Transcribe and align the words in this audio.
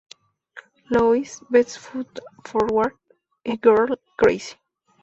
Louis", 0.89 1.39
"Best 1.51 1.77
Foot 1.77 2.19
Forward" 2.43 2.97
y 3.45 3.55
"Girl 3.61 3.99
Crazy". 4.17 4.55